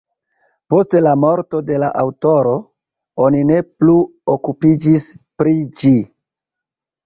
[0.73, 2.55] Post la morto de la aŭtoro,
[3.27, 4.01] oni ne plu
[4.39, 5.09] okupiĝis
[5.41, 5.97] pri ĝi.